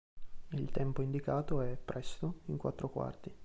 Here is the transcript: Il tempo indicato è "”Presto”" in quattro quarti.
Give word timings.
Il 0.53 0.71
tempo 0.71 1.03
indicato 1.03 1.61
è 1.61 1.77
"”Presto”" 1.77 2.39
in 2.45 2.57
quattro 2.57 2.89
quarti. 2.89 3.31